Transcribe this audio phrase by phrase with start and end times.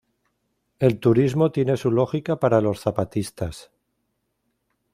[0.79, 3.69] El turismo tiene su lógica para los zapatistas.